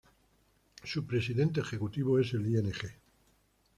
Su 0.83 1.05
presidente 1.05 1.59
ejecutivo 1.61 2.17
es 2.17 2.33
el 2.33 2.47
Ing. 2.47 2.73